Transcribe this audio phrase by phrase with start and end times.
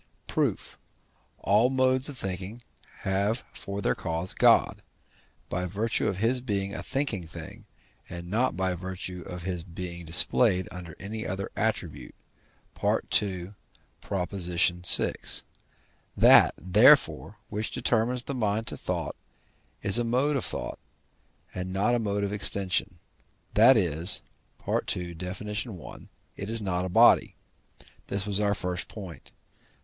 [0.25, 0.79] Proof.
[1.37, 2.63] All modes of thinking
[3.01, 4.81] have for their cause God,
[5.47, 7.65] by virtue of his being a thinking thing,
[8.09, 12.15] and not by virtue of his being displayed under any other attribute
[12.83, 13.53] (II.
[14.01, 15.13] vi.).
[16.17, 19.15] That, therefore, which determines the mind to thought
[19.83, 20.79] is a mode of thought,
[21.53, 22.97] and not a mode of extension;
[23.53, 24.23] that is
[24.67, 25.13] (II.
[25.13, 25.43] Def.
[25.43, 25.97] i.),
[26.37, 27.35] it is not body.
[28.07, 29.31] This was our first point.